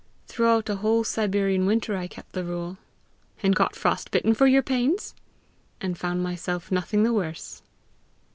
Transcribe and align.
Throughout 0.25 0.67
a 0.67 0.77
whole 0.77 1.03
Siberian 1.03 1.67
winter 1.67 1.95
I 1.95 2.07
kept 2.07 2.33
the 2.33 2.43
rule." 2.43 2.79
"And 3.43 3.55
got 3.55 3.75
frost 3.75 4.09
bitten 4.09 4.33
for 4.33 4.47
your 4.47 4.63
pains?" 4.63 5.13
"And 5.79 5.95
found 5.95 6.23
myself 6.23 6.71
nothing 6.71 7.03
the 7.03 7.13
worse." 7.13 7.61